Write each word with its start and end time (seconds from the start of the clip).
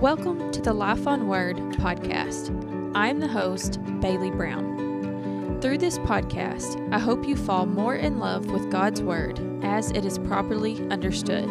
Welcome 0.00 0.52
to 0.52 0.62
the 0.62 0.72
Life 0.72 1.08
on 1.08 1.26
Word 1.26 1.56
podcast. 1.56 2.52
I'm 2.94 3.18
the 3.18 3.26
host, 3.26 3.82
Baylee 4.00 4.30
Brown. 4.30 5.60
Through 5.60 5.78
this 5.78 5.98
podcast, 5.98 6.94
I 6.94 7.00
hope 7.00 7.26
you 7.26 7.34
fall 7.34 7.66
more 7.66 7.96
in 7.96 8.20
love 8.20 8.48
with 8.52 8.70
God's 8.70 9.02
Word 9.02 9.40
as 9.64 9.90
it 9.90 10.04
is 10.04 10.16
properly 10.16 10.88
understood. 10.90 11.48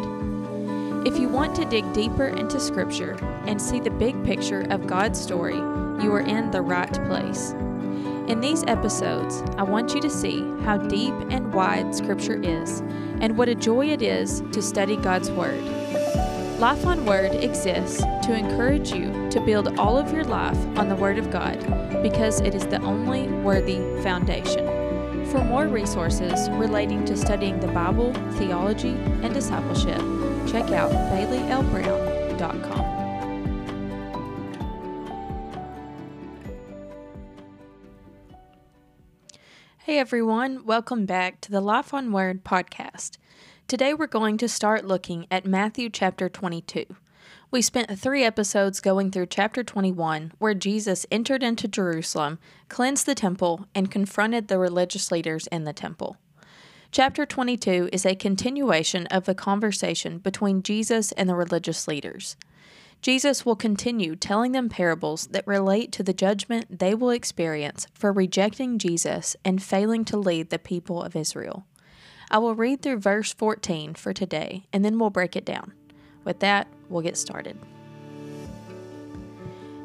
If 1.06 1.18
you 1.18 1.28
want 1.28 1.56
to 1.56 1.66
dig 1.66 1.92
deeper 1.92 2.28
into 2.28 2.58
Scripture 2.58 3.18
and 3.46 3.60
see 3.60 3.80
the 3.80 3.90
big 3.90 4.24
picture 4.24 4.62
of 4.70 4.86
God's 4.86 5.20
story, 5.20 5.56
you 5.56 6.10
are 6.14 6.26
in 6.26 6.50
the 6.50 6.62
right 6.62 6.94
place. 7.06 7.50
In 8.30 8.40
these 8.40 8.64
episodes, 8.64 9.42
I 9.58 9.62
want 9.62 9.94
you 9.94 10.00
to 10.00 10.08
see 10.08 10.40
how 10.62 10.78
deep 10.78 11.12
and 11.28 11.52
wide 11.52 11.94
Scripture 11.94 12.40
is 12.42 12.80
and 13.20 13.36
what 13.36 13.50
a 13.50 13.54
joy 13.54 13.90
it 13.90 14.00
is 14.00 14.42
to 14.52 14.62
study 14.62 14.96
God's 14.96 15.30
Word. 15.30 15.62
Life 16.58 16.86
on 16.86 17.06
Word 17.06 17.34
exists 17.36 18.02
to 18.02 18.34
encourage 18.34 18.90
you 18.90 19.12
to 19.30 19.40
build 19.40 19.78
all 19.78 19.96
of 19.96 20.12
your 20.12 20.24
life 20.24 20.58
on 20.76 20.88
the 20.88 20.96
Word 20.96 21.16
of 21.16 21.30
God 21.30 21.56
because 22.02 22.40
it 22.40 22.52
is 22.52 22.66
the 22.66 22.82
only 22.82 23.28
worthy 23.28 23.76
foundation. 24.02 24.66
For 25.26 25.38
more 25.44 25.68
resources 25.68 26.50
relating 26.50 27.04
to 27.04 27.16
studying 27.16 27.60
the 27.60 27.68
Bible, 27.68 28.12
theology, 28.38 28.96
and 29.22 29.32
discipleship, 29.32 29.98
check 30.50 30.72
out 30.72 30.90
bayleelbrown.com. 31.12 32.98
Hey 39.78 40.00
everyone, 40.00 40.66
welcome 40.66 41.06
back 41.06 41.40
to 41.42 41.52
the 41.52 41.60
Life 41.60 41.94
on 41.94 42.10
Word 42.10 42.42
podcast. 42.42 43.16
Today 43.68 43.92
we're 43.92 44.06
going 44.06 44.38
to 44.38 44.48
start 44.48 44.86
looking 44.86 45.26
at 45.30 45.44
Matthew 45.44 45.90
chapter 45.90 46.30
22. 46.30 46.86
We 47.50 47.60
spent 47.60 47.98
three 47.98 48.24
episodes 48.24 48.80
going 48.80 49.10
through 49.10 49.26
chapter 49.26 49.62
21, 49.62 50.32
where 50.38 50.54
Jesus 50.54 51.04
entered 51.12 51.42
into 51.42 51.68
Jerusalem, 51.68 52.38
cleansed 52.70 53.04
the 53.04 53.14
temple, 53.14 53.66
and 53.74 53.90
confronted 53.90 54.48
the 54.48 54.58
religious 54.58 55.12
leaders 55.12 55.46
in 55.48 55.64
the 55.64 55.74
temple. 55.74 56.16
Chapter 56.92 57.26
22 57.26 57.90
is 57.92 58.06
a 58.06 58.14
continuation 58.14 59.06
of 59.08 59.26
the 59.26 59.34
conversation 59.34 60.16
between 60.16 60.62
Jesus 60.62 61.12
and 61.12 61.28
the 61.28 61.34
religious 61.34 61.86
leaders. 61.86 62.38
Jesus 63.02 63.44
will 63.44 63.54
continue 63.54 64.16
telling 64.16 64.52
them 64.52 64.70
parables 64.70 65.26
that 65.26 65.46
relate 65.46 65.92
to 65.92 66.02
the 66.02 66.14
judgment 66.14 66.78
they 66.78 66.94
will 66.94 67.10
experience 67.10 67.86
for 67.92 68.12
rejecting 68.14 68.78
Jesus 68.78 69.36
and 69.44 69.62
failing 69.62 70.06
to 70.06 70.16
lead 70.16 70.48
the 70.48 70.58
people 70.58 71.02
of 71.02 71.14
Israel. 71.14 71.66
I 72.30 72.38
will 72.38 72.54
read 72.54 72.82
through 72.82 72.98
verse 72.98 73.32
14 73.32 73.94
for 73.94 74.12
today 74.12 74.64
and 74.72 74.84
then 74.84 74.98
we'll 74.98 75.10
break 75.10 75.34
it 75.34 75.44
down. 75.44 75.72
With 76.24 76.40
that, 76.40 76.68
we'll 76.88 77.02
get 77.02 77.16
started. 77.16 77.58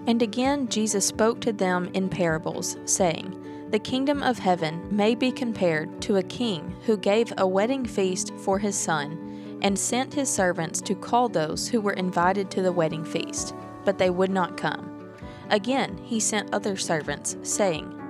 And 0.05 0.21
again, 0.21 0.67
Jesus 0.67 1.05
spoke 1.05 1.39
to 1.41 1.53
them 1.53 1.89
in 1.93 2.09
parables, 2.09 2.75
saying, 2.83 3.69
The 3.69 3.79
kingdom 3.79 4.21
of 4.21 4.39
heaven 4.39 4.85
may 4.91 5.15
be 5.15 5.31
compared 5.31 6.01
to 6.01 6.17
a 6.17 6.23
king 6.23 6.75
who 6.85 6.97
gave 6.97 7.31
a 7.37 7.47
wedding 7.47 7.85
feast 7.85 8.33
for 8.39 8.59
his 8.59 8.75
son 8.75 9.59
and 9.61 9.79
sent 9.79 10.13
his 10.13 10.29
servants 10.29 10.81
to 10.81 10.95
call 10.95 11.29
those 11.29 11.69
who 11.69 11.79
were 11.79 11.93
invited 11.93 12.51
to 12.51 12.61
the 12.61 12.73
wedding 12.73 13.05
feast, 13.05 13.55
but 13.85 13.97
they 13.97 14.09
would 14.09 14.29
not 14.29 14.57
come. 14.57 15.13
Again, 15.49 15.97
he 16.03 16.19
sent 16.19 16.53
other 16.53 16.75
servants, 16.75 17.37
saying, 17.43 18.02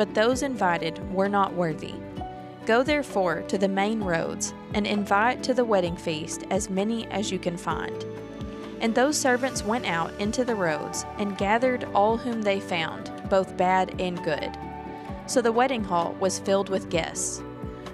but 0.00 0.14
those 0.14 0.42
invited 0.42 0.98
were 1.12 1.28
not 1.28 1.52
worthy. 1.52 1.92
Go 2.64 2.82
therefore 2.82 3.42
to 3.48 3.58
the 3.58 3.68
main 3.68 4.02
roads, 4.02 4.54
and 4.72 4.86
invite 4.86 5.42
to 5.42 5.52
the 5.52 5.62
wedding 5.62 5.94
feast 5.94 6.44
as 6.48 6.70
many 6.70 7.06
as 7.08 7.30
you 7.30 7.38
can 7.38 7.58
find. 7.58 8.06
And 8.80 8.94
those 8.94 9.18
servants 9.18 9.62
went 9.62 9.84
out 9.84 10.18
into 10.18 10.42
the 10.42 10.54
roads, 10.54 11.04
and 11.18 11.36
gathered 11.36 11.84
all 11.92 12.16
whom 12.16 12.40
they 12.40 12.60
found, 12.60 13.12
both 13.28 13.58
bad 13.58 14.00
and 14.00 14.24
good. 14.24 14.56
So 15.26 15.42
the 15.42 15.52
wedding 15.52 15.84
hall 15.84 16.16
was 16.18 16.38
filled 16.38 16.70
with 16.70 16.88
guests. 16.88 17.42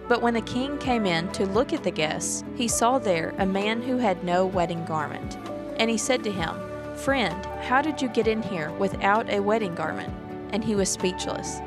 But 0.06 0.22
when 0.22 0.34
the 0.34 0.42
king 0.42 0.78
came 0.78 1.06
in 1.06 1.32
to 1.32 1.44
look 1.44 1.72
at 1.72 1.82
the 1.82 1.90
guests, 1.90 2.44
he 2.54 2.68
saw 2.68 3.00
there 3.00 3.34
a 3.38 3.46
man 3.46 3.82
who 3.82 3.96
had 3.96 4.22
no 4.22 4.46
wedding 4.46 4.84
garment. 4.84 5.38
And 5.80 5.90
he 5.90 5.98
said 5.98 6.22
to 6.22 6.30
him, 6.30 6.54
Friend, 6.94 7.44
how 7.62 7.82
did 7.82 8.00
you 8.00 8.08
get 8.08 8.28
in 8.28 8.44
here 8.44 8.70
without 8.78 9.28
a 9.28 9.40
wedding 9.40 9.74
garment? 9.74 10.14
And 10.52 10.62
he 10.62 10.76
was 10.76 10.88
speechless. 10.88 11.60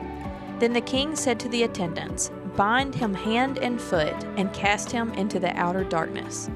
Then 0.60 0.74
the 0.74 0.82
king 0.82 1.16
said 1.16 1.40
to 1.40 1.50
the 1.50 1.64
attendants, 1.64 2.32
Bind 2.58 2.94
him 2.94 3.14
hand 3.14 3.58
and 3.60 3.80
foot, 3.80 4.16
and 4.36 4.54
cast 4.54 4.92
him 4.92 5.14
into 5.14 5.40
the 5.40 5.56
outer 5.58 5.86
darkness. 5.86 6.50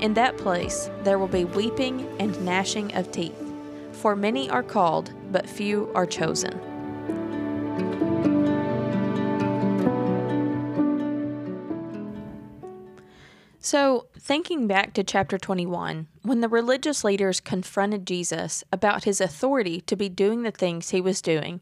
In 0.00 0.14
that 0.14 0.36
place 0.38 0.90
there 1.02 1.18
will 1.18 1.26
be 1.28 1.44
weeping 1.44 2.08
and 2.20 2.40
gnashing 2.44 2.94
of 2.94 3.10
teeth, 3.10 3.36
for 3.90 4.14
many 4.14 4.48
are 4.48 4.62
called, 4.62 5.12
but 5.32 5.48
few 5.48 5.90
are 5.94 6.06
chosen. 6.06 6.60
So, 13.60 14.06
thinking 14.16 14.68
back 14.68 14.94
to 14.94 15.02
chapter 15.02 15.36
21, 15.36 16.06
when 16.22 16.40
the 16.40 16.48
religious 16.48 17.02
leaders 17.02 17.40
confronted 17.40 18.06
Jesus 18.06 18.62
about 18.72 19.04
his 19.04 19.20
authority 19.20 19.80
to 19.82 19.96
be 19.96 20.08
doing 20.08 20.42
the 20.42 20.52
things 20.52 20.90
he 20.90 21.00
was 21.00 21.20
doing, 21.20 21.60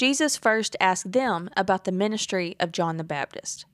Jesus 0.00 0.38
first 0.38 0.78
asked 0.80 1.12
them 1.12 1.50
about 1.58 1.84
the 1.84 1.92
ministry 1.92 2.56
of 2.58 2.72
John 2.72 2.96
the 2.96 3.04
Baptist. 3.04 3.66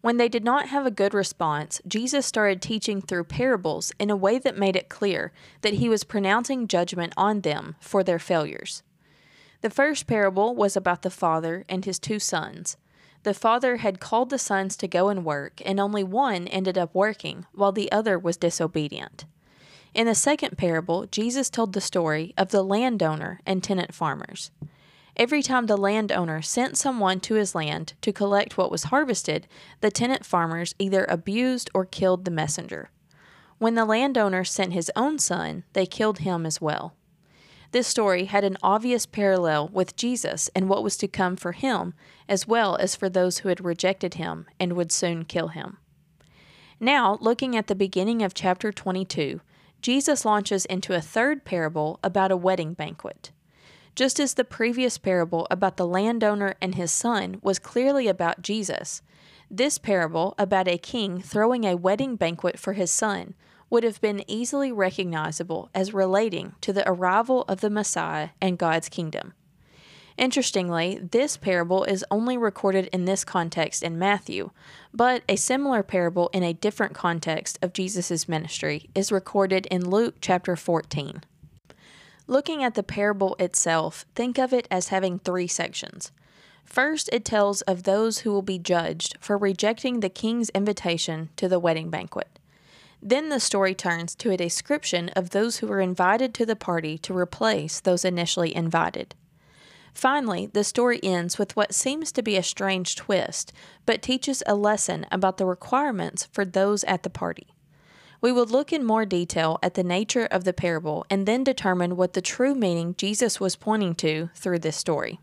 When 0.00 0.16
they 0.16 0.30
did 0.30 0.42
not 0.42 0.68
have 0.68 0.86
a 0.86 0.90
good 0.90 1.12
response, 1.12 1.82
Jesus 1.86 2.24
started 2.24 2.62
teaching 2.62 3.02
through 3.02 3.24
parables 3.24 3.92
in 3.98 4.08
a 4.08 4.16
way 4.16 4.38
that 4.38 4.56
made 4.56 4.76
it 4.76 4.88
clear 4.88 5.30
that 5.60 5.74
he 5.74 5.90
was 5.90 6.04
pronouncing 6.04 6.68
judgment 6.68 7.12
on 7.18 7.42
them 7.42 7.76
for 7.80 8.02
their 8.02 8.18
failures. 8.18 8.82
The 9.60 9.68
first 9.68 10.06
parable 10.06 10.54
was 10.54 10.74
about 10.74 11.02
the 11.02 11.10
father 11.10 11.66
and 11.68 11.84
his 11.84 11.98
two 11.98 12.18
sons. 12.18 12.78
The 13.24 13.34
father 13.34 13.76
had 13.76 14.00
called 14.00 14.30
the 14.30 14.38
sons 14.38 14.74
to 14.78 14.88
go 14.88 15.10
and 15.10 15.22
work, 15.22 15.60
and 15.66 15.78
only 15.78 16.02
one 16.02 16.48
ended 16.48 16.78
up 16.78 16.94
working, 16.94 17.44
while 17.52 17.72
the 17.72 17.92
other 17.92 18.18
was 18.18 18.38
disobedient. 18.38 19.26
In 19.92 20.06
the 20.06 20.14
second 20.14 20.56
parable, 20.56 21.04
Jesus 21.04 21.50
told 21.50 21.74
the 21.74 21.82
story 21.82 22.32
of 22.38 22.52
the 22.52 22.62
landowner 22.62 23.42
and 23.44 23.62
tenant 23.62 23.92
farmers. 23.92 24.50
Every 25.18 25.42
time 25.42 25.66
the 25.66 25.76
landowner 25.76 26.40
sent 26.42 26.78
someone 26.78 27.18
to 27.20 27.34
his 27.34 27.52
land 27.52 27.94
to 28.02 28.12
collect 28.12 28.56
what 28.56 28.70
was 28.70 28.84
harvested, 28.84 29.48
the 29.80 29.90
tenant 29.90 30.24
farmers 30.24 30.76
either 30.78 31.04
abused 31.08 31.70
or 31.74 31.84
killed 31.84 32.24
the 32.24 32.30
messenger. 32.30 32.90
When 33.58 33.74
the 33.74 33.84
landowner 33.84 34.44
sent 34.44 34.72
his 34.72 34.92
own 34.94 35.18
son, 35.18 35.64
they 35.72 35.86
killed 35.86 36.18
him 36.20 36.46
as 36.46 36.60
well. 36.60 36.94
This 37.72 37.88
story 37.88 38.26
had 38.26 38.44
an 38.44 38.58
obvious 38.62 39.06
parallel 39.06 39.68
with 39.68 39.96
Jesus 39.96 40.48
and 40.54 40.68
what 40.68 40.84
was 40.84 40.96
to 40.98 41.08
come 41.08 41.34
for 41.34 41.50
him, 41.50 41.94
as 42.28 42.46
well 42.46 42.76
as 42.76 42.94
for 42.94 43.08
those 43.08 43.38
who 43.38 43.48
had 43.48 43.64
rejected 43.64 44.14
him 44.14 44.46
and 44.60 44.74
would 44.74 44.92
soon 44.92 45.24
kill 45.24 45.48
him. 45.48 45.78
Now, 46.78 47.18
looking 47.20 47.56
at 47.56 47.66
the 47.66 47.74
beginning 47.74 48.22
of 48.22 48.34
chapter 48.34 48.70
22, 48.70 49.40
Jesus 49.82 50.24
launches 50.24 50.64
into 50.66 50.94
a 50.94 51.00
third 51.00 51.44
parable 51.44 51.98
about 52.04 52.30
a 52.30 52.36
wedding 52.36 52.72
banquet. 52.72 53.32
Just 53.98 54.20
as 54.20 54.34
the 54.34 54.44
previous 54.44 54.96
parable 54.96 55.48
about 55.50 55.76
the 55.76 55.84
landowner 55.84 56.54
and 56.62 56.76
his 56.76 56.92
son 56.92 57.40
was 57.42 57.58
clearly 57.58 58.06
about 58.06 58.42
Jesus, 58.42 59.02
this 59.50 59.76
parable 59.76 60.36
about 60.38 60.68
a 60.68 60.78
king 60.78 61.20
throwing 61.20 61.64
a 61.64 61.76
wedding 61.76 62.14
banquet 62.14 62.60
for 62.60 62.74
his 62.74 62.92
son 62.92 63.34
would 63.68 63.82
have 63.82 64.00
been 64.00 64.22
easily 64.28 64.70
recognizable 64.70 65.68
as 65.74 65.92
relating 65.92 66.54
to 66.60 66.72
the 66.72 66.88
arrival 66.88 67.42
of 67.48 67.60
the 67.60 67.70
Messiah 67.70 68.28
and 68.40 68.56
God's 68.56 68.88
kingdom. 68.88 69.34
Interestingly, 70.16 71.00
this 71.10 71.36
parable 71.36 71.82
is 71.82 72.04
only 72.08 72.38
recorded 72.38 72.88
in 72.92 73.04
this 73.04 73.24
context 73.24 73.82
in 73.82 73.98
Matthew, 73.98 74.50
but 74.94 75.24
a 75.28 75.34
similar 75.34 75.82
parable 75.82 76.30
in 76.32 76.44
a 76.44 76.54
different 76.54 76.94
context 76.94 77.58
of 77.62 77.72
Jesus' 77.72 78.28
ministry 78.28 78.90
is 78.94 79.10
recorded 79.10 79.66
in 79.72 79.90
Luke 79.90 80.18
chapter 80.20 80.54
14. 80.54 81.22
Looking 82.30 82.62
at 82.62 82.74
the 82.74 82.82
parable 82.82 83.36
itself, 83.38 84.04
think 84.14 84.38
of 84.38 84.52
it 84.52 84.68
as 84.70 84.88
having 84.88 85.18
three 85.18 85.46
sections. 85.48 86.12
First, 86.62 87.08
it 87.10 87.24
tells 87.24 87.62
of 87.62 87.84
those 87.84 88.18
who 88.18 88.30
will 88.30 88.42
be 88.42 88.58
judged 88.58 89.16
for 89.18 89.38
rejecting 89.38 90.00
the 90.00 90.10
king's 90.10 90.50
invitation 90.50 91.30
to 91.36 91.48
the 91.48 91.58
wedding 91.58 91.88
banquet. 91.88 92.38
Then 93.00 93.30
the 93.30 93.40
story 93.40 93.74
turns 93.74 94.14
to 94.16 94.30
a 94.30 94.36
description 94.36 95.08
of 95.16 95.30
those 95.30 95.58
who 95.58 95.68
were 95.68 95.80
invited 95.80 96.34
to 96.34 96.44
the 96.44 96.54
party 96.54 96.98
to 96.98 97.16
replace 97.16 97.80
those 97.80 98.04
initially 98.04 98.54
invited. 98.54 99.14
Finally, 99.94 100.50
the 100.52 100.64
story 100.64 101.00
ends 101.02 101.38
with 101.38 101.56
what 101.56 101.72
seems 101.72 102.12
to 102.12 102.22
be 102.22 102.36
a 102.36 102.42
strange 102.42 102.94
twist, 102.94 103.54
but 103.86 104.02
teaches 104.02 104.42
a 104.46 104.54
lesson 104.54 105.06
about 105.10 105.38
the 105.38 105.46
requirements 105.46 106.28
for 106.30 106.44
those 106.44 106.84
at 106.84 107.04
the 107.04 107.10
party. 107.10 107.54
We 108.20 108.32
will 108.32 108.46
look 108.46 108.72
in 108.72 108.84
more 108.84 109.06
detail 109.06 109.58
at 109.62 109.74
the 109.74 109.84
nature 109.84 110.26
of 110.26 110.44
the 110.44 110.52
parable 110.52 111.06
and 111.08 111.24
then 111.24 111.44
determine 111.44 111.96
what 111.96 112.14
the 112.14 112.20
true 112.20 112.54
meaning 112.54 112.94
Jesus 112.98 113.38
was 113.38 113.54
pointing 113.54 113.94
to 113.96 114.30
through 114.34 114.58
this 114.58 114.76
story. 114.76 115.20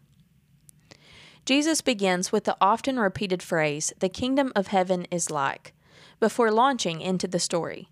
Jesus 1.45 1.81
begins 1.81 2.31
with 2.31 2.45
the 2.45 2.57
often 2.59 2.97
repeated 2.97 3.43
phrase, 3.43 3.93
The 3.99 4.09
kingdom 4.09 4.51
of 4.55 4.67
heaven 4.67 5.05
is 5.11 5.29
like, 5.29 5.73
before 6.19 6.51
launching 6.51 7.01
into 7.01 7.27
the 7.27 7.39
story. 7.39 7.89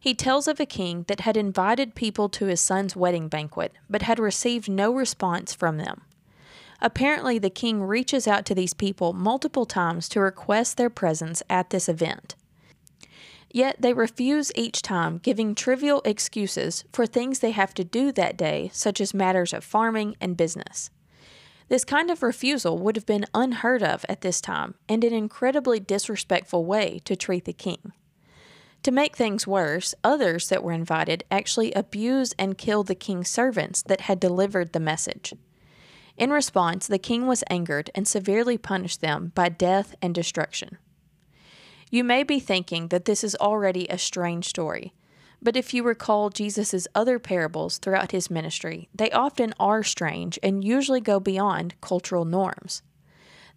He 0.00 0.14
tells 0.14 0.48
of 0.48 0.58
a 0.58 0.66
king 0.66 1.04
that 1.08 1.20
had 1.20 1.36
invited 1.36 1.94
people 1.94 2.28
to 2.30 2.46
his 2.46 2.60
son's 2.60 2.96
wedding 2.96 3.28
banquet, 3.28 3.72
but 3.90 4.02
had 4.02 4.18
received 4.18 4.68
no 4.68 4.92
response 4.92 5.52
from 5.52 5.76
them. 5.76 6.02
Apparently, 6.80 7.38
the 7.38 7.50
king 7.50 7.82
reaches 7.82 8.28
out 8.28 8.46
to 8.46 8.54
these 8.54 8.74
people 8.74 9.12
multiple 9.12 9.66
times 9.66 10.08
to 10.08 10.20
request 10.20 10.76
their 10.76 10.90
presence 10.90 11.42
at 11.50 11.70
this 11.70 11.88
event. 11.88 12.36
Yet 13.50 13.76
they 13.80 13.92
refuse 13.92 14.52
each 14.54 14.82
time, 14.82 15.18
giving 15.18 15.54
trivial 15.54 16.02
excuses 16.04 16.84
for 16.92 17.06
things 17.06 17.38
they 17.38 17.52
have 17.52 17.72
to 17.74 17.84
do 17.84 18.12
that 18.12 18.36
day, 18.36 18.70
such 18.72 19.00
as 19.00 19.14
matters 19.14 19.52
of 19.52 19.64
farming 19.64 20.16
and 20.20 20.36
business. 20.36 20.90
This 21.68 21.84
kind 21.84 22.10
of 22.10 22.22
refusal 22.22 22.78
would 22.78 22.96
have 22.96 23.06
been 23.06 23.26
unheard 23.34 23.82
of 23.82 24.04
at 24.08 24.22
this 24.22 24.40
time 24.40 24.74
and 24.88 25.04
an 25.04 25.12
incredibly 25.12 25.80
disrespectful 25.80 26.64
way 26.64 27.00
to 27.04 27.16
treat 27.16 27.44
the 27.44 27.52
king. 27.52 27.92
To 28.84 28.90
make 28.90 29.16
things 29.16 29.46
worse, 29.46 29.94
others 30.04 30.48
that 30.48 30.62
were 30.62 30.72
invited 30.72 31.24
actually 31.30 31.72
abused 31.72 32.34
and 32.38 32.56
killed 32.56 32.86
the 32.86 32.94
king's 32.94 33.28
servants 33.28 33.82
that 33.82 34.02
had 34.02 34.20
delivered 34.20 34.72
the 34.72 34.80
message. 34.80 35.34
In 36.16 36.30
response, 36.30 36.86
the 36.86 36.98
king 36.98 37.26
was 37.26 37.44
angered 37.50 37.90
and 37.94 38.06
severely 38.06 38.56
punished 38.56 39.00
them 39.00 39.32
by 39.34 39.48
death 39.48 39.94
and 40.00 40.14
destruction. 40.14 40.78
You 41.90 42.04
may 42.04 42.22
be 42.22 42.38
thinking 42.38 42.88
that 42.88 43.06
this 43.06 43.24
is 43.24 43.34
already 43.36 43.86
a 43.88 43.98
strange 43.98 44.46
story, 44.46 44.92
but 45.40 45.56
if 45.56 45.72
you 45.72 45.82
recall 45.82 46.30
Jesus' 46.30 46.86
other 46.94 47.18
parables 47.18 47.78
throughout 47.78 48.12
his 48.12 48.30
ministry, 48.30 48.88
they 48.94 49.10
often 49.10 49.54
are 49.58 49.82
strange 49.82 50.38
and 50.42 50.64
usually 50.64 51.00
go 51.00 51.20
beyond 51.20 51.80
cultural 51.80 52.24
norms. 52.24 52.82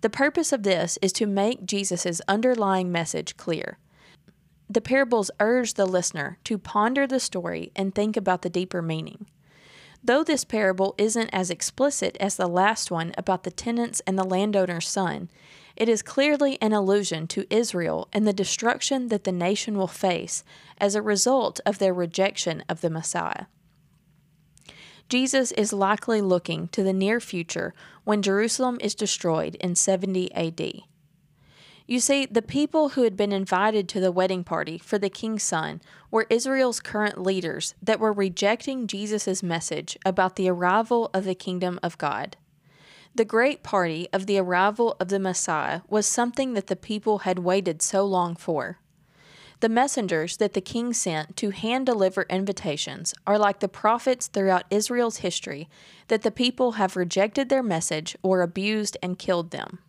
The 0.01 0.09
purpose 0.09 0.51
of 0.51 0.63
this 0.63 0.97
is 1.01 1.11
to 1.13 1.25
make 1.25 1.65
Jesus' 1.65 2.21
underlying 2.27 2.91
message 2.91 3.37
clear. 3.37 3.77
The 4.69 4.81
parables 4.81 5.29
urge 5.39 5.73
the 5.73 5.85
listener 5.85 6.37
to 6.45 6.57
ponder 6.57 7.05
the 7.05 7.19
story 7.19 7.71
and 7.75 7.93
think 7.93 8.15
about 8.15 8.41
the 8.41 8.49
deeper 8.49 8.81
meaning. 8.81 9.25
Though 10.03 10.23
this 10.23 10.45
parable 10.45 10.95
isn't 10.97 11.29
as 11.31 11.51
explicit 11.51 12.17
as 12.19 12.35
the 12.35 12.47
last 12.47 12.89
one 12.89 13.11
about 13.17 13.43
the 13.43 13.51
tenants 13.51 14.01
and 14.07 14.17
the 14.17 14.23
landowner's 14.23 14.87
son, 14.87 15.29
it 15.75 15.89
is 15.89 16.01
clearly 16.01 16.57
an 16.61 16.73
allusion 16.73 17.27
to 17.27 17.45
Israel 17.53 18.07
and 18.13 18.27
the 18.27 18.33
destruction 18.33 19.07
that 19.07 19.23
the 19.23 19.31
nation 19.31 19.77
will 19.77 19.87
face 19.87 20.43
as 20.77 20.95
a 20.95 21.01
result 21.01 21.59
of 21.65 21.79
their 21.79 21.93
rejection 21.93 22.63
of 22.67 22.81
the 22.81 22.89
Messiah. 22.89 23.45
Jesus 25.09 25.51
is 25.51 25.73
likely 25.73 26.21
looking 26.21 26.69
to 26.69 26.83
the 26.83 26.93
near 26.93 27.19
future 27.19 27.73
when 28.05 28.21
Jerusalem 28.21 28.77
is 28.79 28.95
destroyed 28.95 29.55
in 29.55 29.75
70 29.75 30.33
AD. 30.33 30.83
You 31.85 31.99
see, 31.99 32.25
the 32.25 32.41
people 32.41 32.89
who 32.89 33.03
had 33.03 33.17
been 33.17 33.33
invited 33.33 33.89
to 33.89 33.99
the 33.99 34.13
wedding 34.13 34.45
party 34.45 34.77
for 34.77 34.97
the 34.97 35.09
king's 35.09 35.43
son 35.43 35.81
were 36.09 36.27
Israel's 36.29 36.79
current 36.79 37.21
leaders 37.21 37.75
that 37.81 37.99
were 37.99 38.13
rejecting 38.13 38.87
Jesus' 38.87 39.43
message 39.43 39.97
about 40.05 40.37
the 40.37 40.49
arrival 40.49 41.09
of 41.13 41.25
the 41.25 41.35
kingdom 41.35 41.77
of 41.83 41.97
God. 41.97 42.37
The 43.13 43.25
great 43.25 43.61
party 43.61 44.07
of 44.13 44.25
the 44.25 44.37
arrival 44.37 44.95
of 44.99 45.09
the 45.09 45.19
Messiah 45.19 45.81
was 45.89 46.05
something 46.05 46.53
that 46.53 46.67
the 46.67 46.77
people 46.77 47.19
had 47.19 47.39
waited 47.39 47.81
so 47.81 48.05
long 48.05 48.35
for. 48.35 48.79
The 49.59 49.69
messengers 49.69 50.37
that 50.37 50.53
the 50.53 50.61
king 50.61 50.93
sent 50.93 51.35
to 51.37 51.51
hand 51.51 51.85
deliver 51.85 52.23
invitations 52.23 53.13
are 53.27 53.37
like 53.37 53.59
the 53.59 53.67
prophets 53.67 54.27
throughout 54.27 54.63
Israel's 54.71 55.17
history 55.17 55.69
that 56.07 56.23
the 56.23 56.31
people 56.31 56.73
have 56.73 56.95
rejected 56.95 57.49
their 57.49 57.61
message 57.61 58.17
or 58.23 58.41
abused 58.41 58.97
and 59.03 59.19
killed 59.19 59.51
them. 59.51 59.79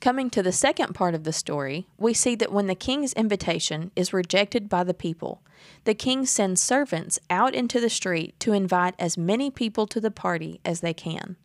Coming 0.00 0.30
to 0.30 0.42
the 0.42 0.52
second 0.52 0.94
part 0.94 1.14
of 1.14 1.24
the 1.24 1.32
story, 1.32 1.86
we 1.98 2.14
see 2.14 2.34
that 2.36 2.52
when 2.52 2.68
the 2.68 2.74
king's 2.74 3.12
invitation 3.12 3.90
is 3.94 4.14
rejected 4.14 4.68
by 4.68 4.84
the 4.84 4.94
people, 4.94 5.42
the 5.84 5.92
king 5.92 6.24
sends 6.24 6.62
servants 6.62 7.18
out 7.28 7.54
into 7.54 7.80
the 7.80 7.90
street 7.90 8.38
to 8.40 8.54
invite 8.54 8.94
as 8.98 9.18
many 9.18 9.50
people 9.50 9.86
to 9.88 10.00
the 10.00 10.10
party 10.10 10.60
as 10.64 10.80
they 10.80 10.94
can. 10.94 11.36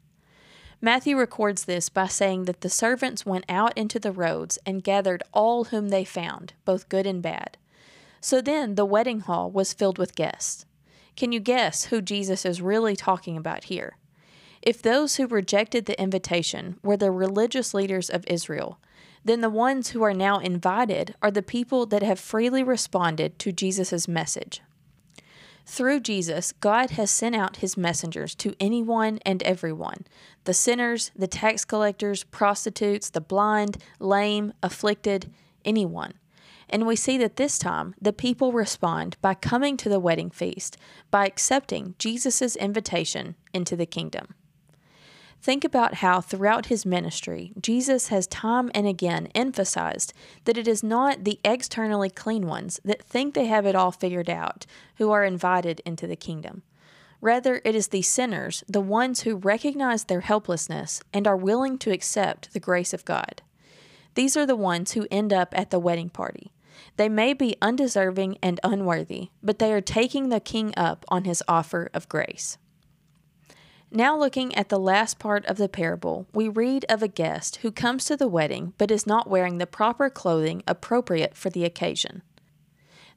Matthew 0.81 1.17
records 1.17 1.65
this 1.65 1.89
by 1.89 2.07
saying 2.07 2.45
that 2.45 2.61
the 2.61 2.69
servants 2.69 3.25
went 3.25 3.45
out 3.47 3.75
into 3.77 3.99
the 3.99 4.11
roads 4.11 4.59
and 4.65 4.83
gathered 4.83 5.23
all 5.33 5.65
whom 5.65 5.89
they 5.89 6.03
found, 6.03 6.53
both 6.65 6.89
good 6.89 7.07
and 7.07 7.21
bad. 7.21 7.57
So 8.21 8.41
then 8.41 8.75
the 8.75 8.85
wedding 8.85 9.21
hall 9.21 9.49
was 9.49 9.73
filled 9.73 9.97
with 9.97 10.15
guests. 10.15 10.65
Can 11.15 11.31
you 11.31 11.39
guess 11.39 11.85
who 11.85 12.01
Jesus 12.01 12.45
is 12.45 12.61
really 12.61 12.95
talking 12.95 13.37
about 13.37 13.65
here? 13.65 13.97
If 14.61 14.81
those 14.81 15.15
who 15.15 15.27
rejected 15.27 15.85
the 15.85 15.99
invitation 16.01 16.77
were 16.83 16.97
the 16.97 17.11
religious 17.11 17.73
leaders 17.73 18.09
of 18.09 18.25
Israel, 18.27 18.79
then 19.23 19.41
the 19.41 19.49
ones 19.49 19.89
who 19.89 20.03
are 20.03 20.13
now 20.13 20.39
invited 20.39 21.15
are 21.21 21.31
the 21.31 21.41
people 21.41 21.85
that 21.85 22.03
have 22.03 22.19
freely 22.19 22.63
responded 22.63 23.39
to 23.39 23.51
Jesus' 23.51 24.07
message. 24.07 24.61
Through 25.65 26.01
Jesus, 26.01 26.53
God 26.53 26.91
has 26.91 27.09
sent 27.09 27.35
out 27.35 27.57
his 27.57 27.75
messengers 27.75 28.35
to 28.35 28.55
anyone 28.59 29.19
and 29.25 29.41
everyone 29.43 30.05
the 30.43 30.53
sinners, 30.53 31.09
the 31.15 31.27
tax 31.27 31.65
collectors, 31.65 32.23
prostitutes, 32.23 33.09
the 33.09 33.19
blind, 33.19 33.79
lame, 33.99 34.53
afflicted, 34.61 35.33
anyone. 35.65 36.13
And 36.69 36.85
we 36.85 36.95
see 36.95 37.17
that 37.17 37.37
this 37.37 37.57
time 37.57 37.95
the 37.99 38.13
people 38.13 38.51
respond 38.51 39.17
by 39.21 39.33
coming 39.33 39.75
to 39.77 39.89
the 39.89 39.99
wedding 39.99 40.29
feast, 40.29 40.77
by 41.09 41.25
accepting 41.25 41.95
Jesus' 41.97 42.55
invitation 42.55 43.35
into 43.53 43.75
the 43.75 43.87
kingdom. 43.87 44.35
Think 45.41 45.63
about 45.63 45.95
how 45.95 46.21
throughout 46.21 46.67
his 46.67 46.85
ministry, 46.85 47.53
Jesus 47.61 48.07
has 48.07 48.25
time 48.25 48.71
and 48.73 48.87
again 48.87 49.27
emphasized 49.35 50.11
that 50.45 50.57
it 50.57 50.67
is 50.67 50.83
not 50.83 51.23
the 51.23 51.39
externally 51.43 52.09
clean 52.09 52.47
ones 52.47 52.79
that 52.83 53.03
think 53.03 53.33
they 53.33 53.45
have 53.45 53.65
it 53.65 53.75
all 53.75 53.91
figured 53.91 54.29
out 54.29 54.65
who 54.97 55.11
are 55.11 55.23
invited 55.23 55.81
into 55.85 56.07
the 56.07 56.15
kingdom. 56.15 56.63
Rather, 57.21 57.61
it 57.63 57.75
is 57.75 57.89
the 57.89 58.01
sinners, 58.01 58.63
the 58.67 58.81
ones 58.81 59.21
who 59.21 59.35
recognize 59.35 60.03
their 60.05 60.21
helplessness 60.21 61.01
and 61.13 61.27
are 61.27 61.37
willing 61.37 61.77
to 61.79 61.91
accept 61.91 62.53
the 62.53 62.59
grace 62.59 62.93
of 62.93 63.05
God. 63.05 63.41
These 64.15 64.35
are 64.37 64.45
the 64.45 64.55
ones 64.55 64.93
who 64.93 65.07
end 65.11 65.33
up 65.33 65.49
at 65.53 65.69
the 65.69 65.79
wedding 65.79 66.09
party. 66.09 66.53
They 66.97 67.09
may 67.09 67.33
be 67.33 67.55
undeserving 67.61 68.37
and 68.41 68.59
unworthy, 68.63 69.29
but 69.43 69.59
they 69.59 69.73
are 69.73 69.81
taking 69.81 70.29
the 70.29 70.39
king 70.39 70.73
up 70.77 71.05
on 71.07 71.23
his 71.25 71.43
offer 71.47 71.89
of 71.93 72.09
grace. 72.09 72.57
Now, 73.95 74.17
looking 74.17 74.53
at 74.55 74.67
the 74.67 74.77
last 74.77 75.19
part 75.19 75.45
of 75.45 75.55
the 75.55 75.69
parable, 75.69 76.27
we 76.33 76.49
read 76.49 76.85
of 76.89 77.01
a 77.01 77.07
guest 77.07 77.59
who 77.61 77.71
comes 77.71 78.03
to 78.05 78.17
the 78.17 78.27
wedding 78.27 78.73
but 78.77 78.91
is 78.91 79.07
not 79.07 79.29
wearing 79.29 79.57
the 79.57 79.65
proper 79.65 80.09
clothing 80.09 80.63
appropriate 80.67 81.33
for 81.33 81.49
the 81.49 81.63
occasion. 81.63 82.21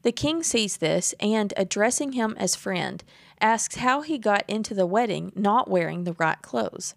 The 0.03 0.13
king 0.13 0.45
sees 0.45 0.77
this 0.77 1.17
and, 1.19 1.53
addressing 1.57 2.13
him 2.13 2.37
as 2.39 2.55
friend, 2.55 3.03
asks 3.41 3.79
how 3.79 4.03
he 4.03 4.19
got 4.19 4.45
into 4.47 4.73
the 4.73 4.87
wedding 4.87 5.33
not 5.35 5.69
wearing 5.69 6.05
the 6.05 6.13
right 6.13 6.41
clothes. 6.43 6.95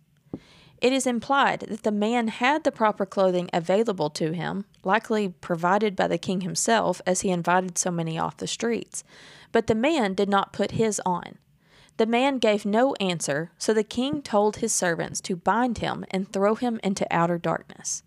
It 0.80 0.94
is 0.94 1.08
implied 1.08 1.62
that 1.62 1.82
the 1.82 1.92
man 1.92 2.28
had 2.28 2.64
the 2.64 2.72
proper 2.72 3.08
clothing 3.08 3.50
available 3.52 4.12
to 4.12 4.34
him, 4.34 4.66
likely 4.84 5.30
provided 5.30 5.96
by 5.96 6.08
the 6.08 6.20
king 6.20 6.42
himself 6.42 7.02
as 7.08 7.22
he 7.22 7.32
invited 7.32 7.80
so 7.80 7.90
many 7.90 8.20
off 8.20 8.38
the 8.38 8.46
streets, 8.46 9.04
but 9.52 9.66
the 9.66 9.74
man 9.74 10.14
did 10.14 10.30
not 10.30 10.54
put 10.54 10.72
his 10.72 11.02
on. 11.04 11.40
The 12.01 12.08
man 12.08 12.39
gave 12.39 12.65
no 12.65 12.96
answer, 12.96 13.51
so 13.60 13.75
the 13.75 13.84
king 13.84 14.24
told 14.24 14.55
his 14.55 14.74
servants 14.74 15.22
to 15.22 15.36
bind 15.36 15.77
him 15.77 16.03
and 16.10 16.27
throw 16.27 16.55
him 16.55 16.79
into 16.84 17.05
outer 17.12 17.38
darkness. 17.38 18.01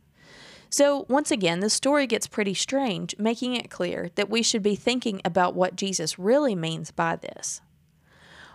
So, 0.69 1.07
once 1.09 1.31
again, 1.31 1.61
the 1.61 1.71
story 1.71 2.09
gets 2.09 2.27
pretty 2.27 2.55
strange, 2.55 3.15
making 3.21 3.55
it 3.55 3.71
clear 3.71 4.11
that 4.17 4.29
we 4.29 4.43
should 4.43 4.65
be 4.65 4.75
thinking 4.75 5.21
about 5.25 5.55
what 5.55 5.77
Jesus 5.77 6.19
really 6.19 6.57
means 6.57 6.91
by 6.91 7.15
this. 7.15 7.61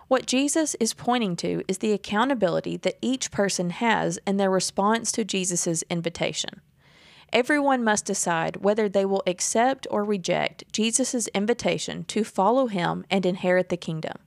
What 0.09 0.25
Jesus 0.25 0.75
is 0.77 0.93
pointing 0.93 1.37
to 1.37 1.63
is 1.69 1.77
the 1.77 1.93
accountability 1.93 2.75
that 2.75 2.97
each 3.01 3.31
person 3.31 3.69
has 3.69 4.19
in 4.27 4.35
their 4.35 4.51
response 4.51 5.09
to 5.13 5.23
Jesus' 5.23 5.85
invitation. 5.89 6.59
Everyone 7.31 7.81
must 7.81 8.03
decide 8.03 8.57
whether 8.57 8.89
they 8.89 9.05
will 9.05 9.23
accept 9.25 9.87
or 9.89 10.03
reject 10.03 10.65
Jesus' 10.73 11.27
invitation 11.27 12.03
to 12.09 12.25
follow 12.25 12.67
him 12.67 13.05
and 13.09 13.25
inherit 13.25 13.69
the 13.69 13.77
kingdom. 13.77 14.17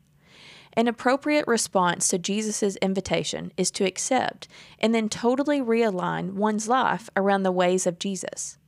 An 0.74 0.88
appropriate 0.88 1.46
response 1.46 2.08
to 2.08 2.18
Jesus' 2.18 2.76
invitation 2.76 3.52
is 3.56 3.70
to 3.72 3.84
accept 3.84 4.48
and 4.78 4.94
then 4.94 5.08
totally 5.08 5.60
realign 5.60 6.32
one's 6.32 6.68
life 6.68 7.10
around 7.14 7.42
the 7.42 7.52
ways 7.52 7.86
of 7.86 7.98
Jesus. 7.98 8.58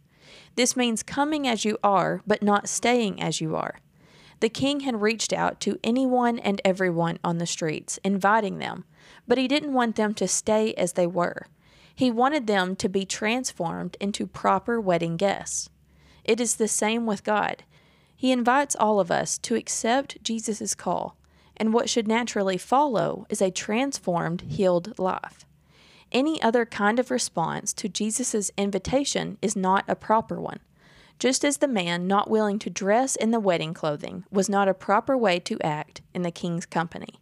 This 0.54 0.76
means 0.76 1.02
coming 1.02 1.48
as 1.48 1.64
you 1.64 1.78
are, 1.82 2.22
but 2.26 2.42
not 2.42 2.68
staying 2.68 3.22
as 3.22 3.40
you 3.40 3.56
are. 3.56 3.80
The 4.40 4.48
king 4.48 4.80
had 4.80 5.00
reached 5.00 5.32
out 5.32 5.60
to 5.60 5.78
anyone 5.82 6.38
and 6.38 6.60
everyone 6.64 7.18
on 7.24 7.38
the 7.38 7.46
streets, 7.46 7.98
inviting 8.04 8.58
them, 8.58 8.84
but 9.26 9.38
he 9.38 9.48
didn't 9.48 9.72
want 9.72 9.96
them 9.96 10.12
to 10.14 10.28
stay 10.28 10.74
as 10.74 10.92
they 10.92 11.06
were. 11.06 11.46
He 11.94 12.10
wanted 12.10 12.46
them 12.46 12.76
to 12.76 12.88
be 12.88 13.06
transformed 13.06 13.96
into 14.00 14.26
proper 14.26 14.80
wedding 14.80 15.16
guests. 15.16 15.70
It 16.24 16.40
is 16.40 16.56
the 16.56 16.68
same 16.68 17.06
with 17.06 17.24
God. 17.24 17.62
He 18.14 18.32
invites 18.32 18.76
all 18.76 19.00
of 19.00 19.10
us 19.10 19.38
to 19.38 19.54
accept 19.54 20.22
Jesus' 20.22 20.74
call, 20.74 21.16
and 21.56 21.72
what 21.72 21.88
should 21.88 22.08
naturally 22.08 22.58
follow 22.58 23.26
is 23.28 23.40
a 23.40 23.50
transformed, 23.50 24.42
healed 24.42 24.98
life. 24.98 25.44
Any 26.12 26.40
other 26.42 26.64
kind 26.64 26.98
of 26.98 27.10
response 27.10 27.72
to 27.74 27.88
Jesus' 27.88 28.50
invitation 28.56 29.38
is 29.42 29.56
not 29.56 29.84
a 29.88 29.96
proper 29.96 30.40
one 30.40 30.60
just 31.18 31.44
as 31.44 31.58
the 31.58 31.68
man 31.68 32.06
not 32.06 32.30
willing 32.30 32.58
to 32.58 32.70
dress 32.70 33.16
in 33.16 33.30
the 33.30 33.40
wedding 33.40 33.74
clothing 33.74 34.24
was 34.30 34.48
not 34.48 34.68
a 34.68 34.74
proper 34.74 35.16
way 35.16 35.38
to 35.40 35.60
act 35.62 36.02
in 36.12 36.22
the 36.22 36.30
king's 36.30 36.66
company. 36.66 37.20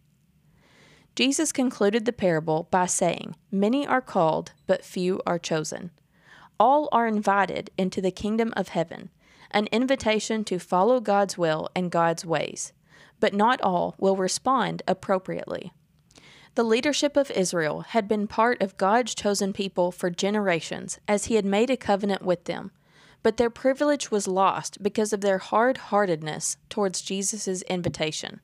Jesus 1.15 1.51
concluded 1.51 2.05
the 2.05 2.13
parable 2.13 2.67
by 2.71 2.87
saying, 2.87 3.35
Many 3.51 3.85
are 3.85 4.01
called, 4.01 4.51
but 4.65 4.83
few 4.83 5.21
are 5.27 5.37
chosen. 5.37 5.91
All 6.59 6.89
are 6.91 7.07
invited 7.07 7.69
into 7.77 8.01
the 8.01 8.11
kingdom 8.11 8.51
of 8.57 8.69
heaven, 8.69 9.09
an 9.51 9.67
invitation 9.71 10.43
to 10.45 10.57
follow 10.57 10.99
God's 10.99 11.37
will 11.37 11.69
and 11.75 11.91
God's 11.91 12.25
ways, 12.25 12.73
but 13.19 13.33
not 13.33 13.61
all 13.61 13.95
will 13.97 14.15
respond 14.15 14.81
appropriately. 14.87 15.71
The 16.55 16.63
leadership 16.63 17.17
of 17.17 17.31
Israel 17.31 17.81
had 17.81 18.07
been 18.07 18.27
part 18.27 18.61
of 18.61 18.77
God's 18.77 19.15
chosen 19.15 19.53
people 19.53 19.91
for 19.91 20.09
generations 20.09 20.99
as 21.07 21.25
he 21.25 21.35
had 21.35 21.45
made 21.45 21.69
a 21.69 21.77
covenant 21.77 22.21
with 22.21 22.45
them 22.45 22.71
but 23.23 23.37
their 23.37 23.49
privilege 23.49 24.11
was 24.11 24.27
lost 24.27 24.83
because 24.83 25.13
of 25.13 25.21
their 25.21 25.37
hard 25.37 25.77
heartedness 25.77 26.57
towards 26.69 27.01
Jesus' 27.01 27.63
invitation. 27.63 28.41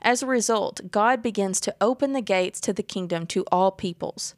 As 0.00 0.22
a 0.22 0.26
result, 0.26 0.92
God 0.92 1.20
begins 1.20 1.60
to 1.60 1.74
open 1.80 2.12
the 2.12 2.22
gates 2.22 2.60
to 2.60 2.72
the 2.72 2.84
kingdom 2.84 3.26
to 3.26 3.44
all 3.50 3.72
peoples. 3.72 4.36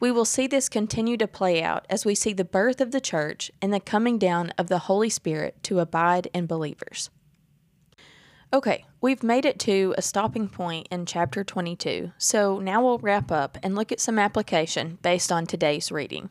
We 0.00 0.10
will 0.10 0.24
see 0.24 0.46
this 0.46 0.68
continue 0.68 1.16
to 1.18 1.28
play 1.28 1.62
out 1.62 1.86
as 1.90 2.04
we 2.04 2.14
see 2.14 2.32
the 2.32 2.44
birth 2.44 2.80
of 2.80 2.90
the 2.90 3.00
church 3.00 3.52
and 3.60 3.72
the 3.72 3.78
coming 3.78 4.18
down 4.18 4.50
of 4.58 4.68
the 4.68 4.80
Holy 4.80 5.10
Spirit 5.10 5.62
to 5.64 5.80
abide 5.80 6.28
in 6.32 6.46
believers. 6.46 7.10
Okay, 8.54 8.84
we've 9.00 9.22
made 9.22 9.46
it 9.46 9.58
to 9.60 9.94
a 9.96 10.02
stopping 10.02 10.46
point 10.46 10.86
in 10.90 11.06
chapter 11.06 11.42
22, 11.42 12.12
so 12.18 12.58
now 12.58 12.84
we'll 12.84 12.98
wrap 12.98 13.32
up 13.32 13.56
and 13.62 13.74
look 13.74 13.90
at 13.90 13.98
some 13.98 14.18
application 14.18 14.98
based 15.00 15.32
on 15.32 15.46
today's 15.46 15.90
reading. 15.90 16.28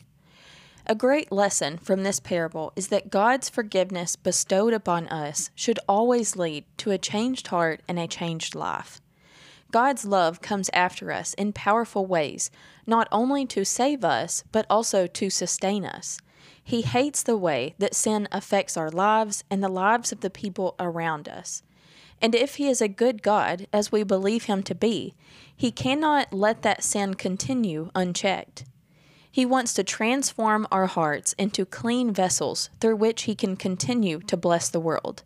A 0.85 0.93
great 0.93 1.31
lesson 1.31 1.79
from 1.79 2.03
this 2.03 2.19
parable 2.19 2.73
is 2.75 2.89
that 2.89 3.09
God's 3.09 3.49
forgiveness 3.49 4.15
bestowed 4.15 4.71
upon 4.71 5.07
us 5.07 5.49
should 5.55 5.79
always 5.89 6.35
lead 6.35 6.65
to 6.77 6.91
a 6.91 6.99
changed 6.99 7.47
heart 7.47 7.81
and 7.87 7.97
a 7.97 8.07
changed 8.07 8.53
life. 8.53 9.01
God's 9.71 10.05
love 10.05 10.41
comes 10.41 10.69
after 10.73 11.11
us 11.11 11.33
in 11.33 11.53
powerful 11.53 12.05
ways, 12.05 12.51
not 12.85 13.07
only 13.11 13.47
to 13.47 13.65
save 13.65 14.05
us, 14.05 14.43
but 14.51 14.67
also 14.69 15.07
to 15.07 15.31
sustain 15.31 15.85
us. 15.85 16.19
He 16.63 16.83
hates 16.83 17.23
the 17.23 17.37
way 17.37 17.73
that 17.79 17.95
sin 17.95 18.27
affects 18.31 18.77
our 18.77 18.91
lives 18.91 19.43
and 19.49 19.63
the 19.63 19.69
lives 19.69 20.11
of 20.11 20.19
the 20.19 20.29
people 20.29 20.75
around 20.79 21.27
us. 21.27 21.63
And 22.21 22.35
if 22.35 22.55
He 22.55 22.67
is 22.67 22.81
a 22.81 22.87
good 22.87 23.23
God, 23.23 23.67
as 23.73 23.91
we 23.91 24.03
believe 24.03 24.45
Him 24.45 24.61
to 24.63 24.75
be, 24.75 25.15
He 25.55 25.71
cannot 25.71 26.31
let 26.31 26.61
that 26.61 26.83
sin 26.83 27.15
continue 27.15 27.89
unchecked. 27.95 28.65
He 29.31 29.45
wants 29.45 29.73
to 29.73 29.83
transform 29.83 30.67
our 30.71 30.87
hearts 30.87 31.33
into 31.33 31.65
clean 31.65 32.13
vessels 32.13 32.69
through 32.79 32.97
which 32.97 33.23
He 33.23 33.33
can 33.33 33.55
continue 33.55 34.19
to 34.19 34.37
bless 34.37 34.69
the 34.69 34.79
world. 34.79 35.23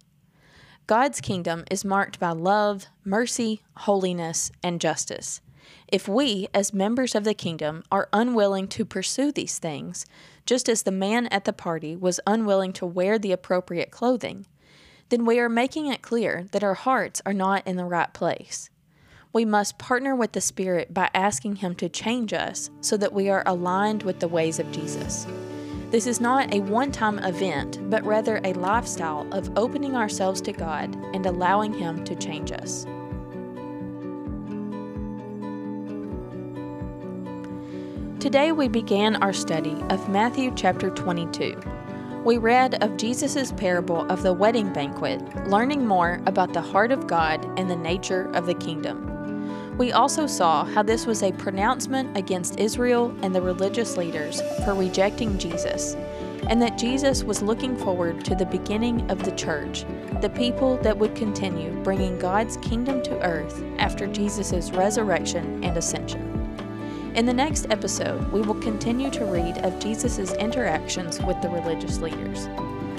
God's 0.87 1.19
kingdom 1.19 1.65
is 1.71 1.83
marked 1.83 2.19
by 2.19 2.29
love, 2.29 2.85
mercy, 3.03 3.63
holiness, 3.77 4.51
and 4.61 4.79
justice. 4.79 5.41
If 5.87 6.07
we, 6.07 6.47
as 6.53 6.73
members 6.73 7.15
of 7.15 7.23
the 7.23 7.33
kingdom, 7.33 7.83
are 7.91 8.07
unwilling 8.13 8.67
to 8.69 8.85
pursue 8.85 9.31
these 9.31 9.57
things, 9.57 10.05
just 10.45 10.69
as 10.69 10.83
the 10.83 10.91
man 10.91 11.25
at 11.27 11.45
the 11.45 11.53
party 11.53 11.95
was 11.95 12.19
unwilling 12.27 12.71
to 12.73 12.85
wear 12.85 13.17
the 13.17 13.31
appropriate 13.31 13.89
clothing, 13.89 14.45
then 15.09 15.25
we 15.25 15.39
are 15.39 15.49
making 15.49 15.87
it 15.87 16.01
clear 16.01 16.45
that 16.51 16.63
our 16.63 16.73
hearts 16.73 17.21
are 17.25 17.33
not 17.33 17.65
in 17.67 17.77
the 17.77 17.85
right 17.85 18.13
place 18.13 18.69
we 19.35 19.43
must 19.43 19.77
partner 19.77 20.15
with 20.15 20.31
the 20.31 20.39
Spirit 20.39 20.93
by 20.93 21.09
asking 21.13 21.57
Him 21.57 21.75
to 21.75 21.89
change 21.89 22.31
us 22.31 22.69
so 22.79 22.95
that 22.95 23.11
we 23.11 23.29
are 23.29 23.43
aligned 23.45 24.03
with 24.03 24.21
the 24.21 24.29
ways 24.29 24.59
of 24.59 24.71
Jesus. 24.71 25.27
This 25.91 26.07
is 26.07 26.21
not 26.21 26.53
a 26.53 26.61
one 26.61 26.89
time 26.89 27.19
event, 27.19 27.89
but 27.89 28.05
rather 28.05 28.39
a 28.45 28.53
lifestyle 28.53 29.27
of 29.33 29.51
opening 29.57 29.93
ourselves 29.93 30.39
to 30.39 30.53
God 30.53 30.95
and 31.13 31.25
allowing 31.25 31.73
Him 31.73 32.05
to 32.05 32.15
change 32.15 32.53
us. 32.53 32.85
Today 38.21 38.53
we 38.53 38.69
began 38.69 39.17
our 39.17 39.33
study 39.33 39.75
of 39.89 40.07
Matthew 40.07 40.53
chapter 40.55 40.89
22. 40.91 41.59
We 42.25 42.39
read 42.39 42.81
of 42.83 42.97
Jesus' 42.97 43.51
parable 43.51 44.01
of 44.11 44.23
the 44.23 44.33
wedding 44.33 44.73
banquet, 44.73 45.21
learning 45.47 45.85
more 45.85 46.19
about 46.25 46.53
the 46.53 46.61
heart 46.61 46.91
of 46.91 47.05
God 47.05 47.45
and 47.59 47.69
the 47.69 47.75
nature 47.75 48.31
of 48.33 48.47
the 48.47 48.55
kingdom. 48.55 49.77
We 49.77 49.91
also 49.91 50.25
saw 50.25 50.65
how 50.65 50.81
this 50.81 51.05
was 51.05 51.21
a 51.21 51.31
pronouncement 51.33 52.17
against 52.17 52.59
Israel 52.59 53.15
and 53.21 53.35
the 53.35 53.43
religious 53.43 53.95
leaders 53.95 54.41
for 54.63 54.73
rejecting 54.73 55.37
Jesus, 55.37 55.93
and 56.49 56.59
that 56.63 56.79
Jesus 56.79 57.23
was 57.23 57.43
looking 57.43 57.77
forward 57.77 58.25
to 58.25 58.33
the 58.33 58.47
beginning 58.47 59.07
of 59.11 59.23
the 59.23 59.35
church, 59.35 59.85
the 60.19 60.31
people 60.31 60.77
that 60.77 60.97
would 60.97 61.13
continue 61.13 61.79
bringing 61.83 62.17
God's 62.17 62.57
kingdom 62.57 63.03
to 63.03 63.23
earth 63.23 63.63
after 63.77 64.07
Jesus' 64.07 64.71
resurrection 64.71 65.63
and 65.63 65.77
ascension. 65.77 66.34
In 67.15 67.25
the 67.25 67.33
next 67.33 67.67
episode, 67.69 68.29
we 68.33 68.41
will 68.41 68.59
continue 68.59 69.09
to 69.11 69.23
read 69.23 69.59
of 69.59 69.79
Jesus' 69.79 70.33
interactions 70.33 71.21
with 71.21 71.41
the 71.41 71.47
religious 71.47 71.99
leaders. 71.99 72.49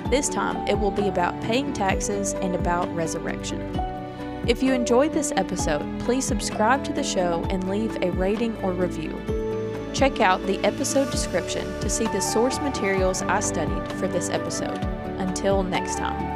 This 0.08 0.30
time, 0.30 0.66
it 0.66 0.78
will 0.78 0.90
be 0.90 1.08
about 1.08 1.38
paying 1.42 1.74
taxes 1.74 2.32
and 2.32 2.54
about 2.54 2.92
resurrection. 2.94 3.60
If 4.48 4.62
you 4.62 4.72
enjoyed 4.72 5.12
this 5.12 5.32
episode, 5.36 6.00
please 6.00 6.24
subscribe 6.24 6.82
to 6.84 6.94
the 6.94 7.04
show 7.04 7.46
and 7.50 7.68
leave 7.68 7.94
a 8.02 8.10
rating 8.12 8.56
or 8.62 8.72
review. 8.72 9.20
Check 9.92 10.22
out 10.22 10.40
the 10.46 10.64
episode 10.64 11.10
description 11.10 11.66
to 11.80 11.90
see 11.90 12.06
the 12.06 12.20
source 12.20 12.58
materials 12.60 13.20
I 13.20 13.40
studied 13.40 13.92
for 13.98 14.08
this 14.08 14.30
episode. 14.30 14.78
Until 15.18 15.62
next 15.62 15.98
time. 15.98 16.35